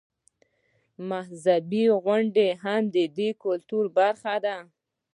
[1.09, 4.57] مذهبي غونډې هم د دې کلتور برخه ده.